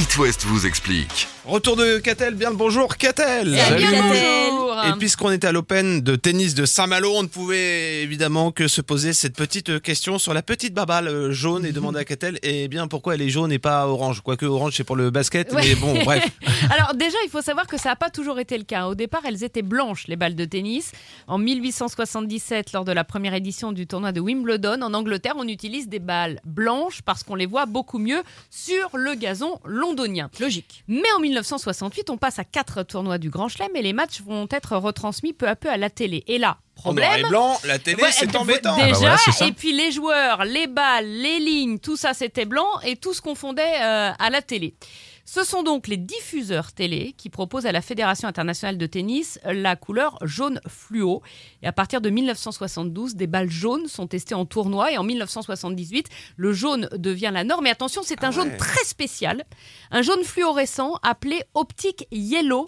[0.00, 1.28] It West vous explique.
[1.44, 3.84] Retour de Catel, bien le bonjour Catel Salut.
[4.00, 4.69] bonjour.
[4.88, 8.80] Et puisqu'on était à l'Open de tennis de Saint-Malo, on ne pouvait évidemment que se
[8.80, 12.68] poser cette petite question sur la petite babale euh, jaune et demander à Catel, eh
[12.68, 14.20] bien pourquoi elle est jaune et pas orange?
[14.22, 15.62] Quoique orange c'est pour le basket, Ouais.
[15.62, 16.28] mais bon bref.
[16.70, 18.86] Alors déjà, il faut savoir que ça n'a pas toujours été le cas.
[18.86, 20.92] Au départ, elles étaient blanches, les balles de tennis.
[21.26, 25.88] En 1877, lors de la première édition du tournoi de Wimbledon, en Angleterre, on utilise
[25.88, 30.30] des balles blanches parce qu'on les voit beaucoup mieux sur le gazon londonien.
[30.38, 30.84] Logique.
[30.88, 34.46] Mais en 1968, on passe à quatre tournois du Grand Chelem et les matchs vont
[34.50, 36.24] être retransmis peu à peu à la télé.
[36.26, 37.26] Et là, En noir problème...
[37.26, 38.76] et blanc, la télé Ouais, c'est euh, embêtant.
[38.76, 42.44] Déjà, Ah bah voilà, et puis les joueurs, les balles, les lignes, tout ça c'était
[42.44, 44.74] blanc et tout se confondait euh, à la télé.
[45.32, 49.76] Ce sont donc les diffuseurs télé qui proposent à la Fédération internationale de tennis la
[49.76, 51.22] couleur jaune fluo.
[51.62, 54.90] Et à partir de 1972, des balles jaunes sont testées en tournoi.
[54.90, 57.68] Et en 1978, le jaune devient la norme.
[57.68, 59.44] Et attention, c'est un Ah jaune très spécial.
[59.92, 62.66] Un jaune fluorescent appelé optique yellow,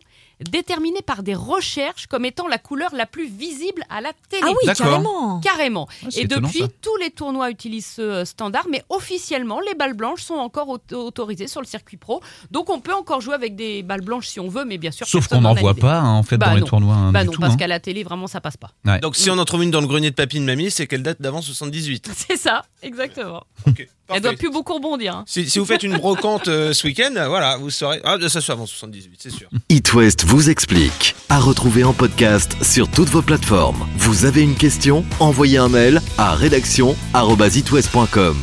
[0.51, 4.43] déterminé par des recherches comme étant la couleur la plus visible à la télé.
[4.47, 5.41] Ah oui, carrément.
[5.41, 5.89] Carrément.
[6.05, 6.69] Ah, Et étonnant, depuis, ça.
[6.81, 11.07] tous les tournois utilisent ce euh, standard, mais officiellement, les balles blanches sont encore auto-
[11.07, 12.21] autorisées sur le circuit pro.
[12.51, 15.07] Donc, on peut encore jouer avec des balles blanches si on veut, mais bien sûr.
[15.07, 16.95] Sauf qu'on n'en voit pas hein, en fait Bah dans les tournois.
[16.95, 17.57] hein, Bah non, tout, parce hein.
[17.57, 18.71] qu'à la télé, vraiment, ça passe pas.
[19.01, 21.03] Donc si on en trouve une dans le grenier de papy de mamie, c'est qu'elle
[21.03, 22.11] date d'avant 78.
[22.17, 23.45] C'est ça, exactement.
[23.67, 25.17] Ok, Elle doit plus beaucoup rebondir.
[25.17, 25.25] hein.
[25.27, 28.01] Si, si vous faites une brocante euh, ce week-end, voilà, vous saurez.
[28.05, 29.49] Ah, ça se fait avant 78, c'est sûr.
[29.69, 31.15] It West vous explique.
[31.29, 33.87] À retrouver en podcast sur toutes vos plateformes.
[33.99, 35.05] Vous avez une question?
[35.21, 38.37] Envoyez un mail à rédaction@itwest.com.